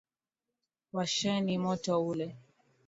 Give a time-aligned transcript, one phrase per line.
[0.95, 2.27] Washeni moto ule.